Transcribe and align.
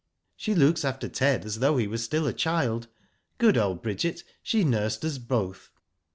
'* 0.21 0.25
She 0.35 0.55
looks 0.55 0.83
after 0.83 1.07
Ted 1.07 1.45
as 1.45 1.59
though 1.59 1.77
he 1.77 1.85
were 1.85 1.99
still 1.99 2.25
a 2.25 2.33
child. 2.33 2.87
Good 3.37 3.55
old 3.55 3.83
Bridget, 3.83 4.23
she 4.41 4.63
nursed 4.63 5.05
us 5.05 5.19
both. 5.19 5.69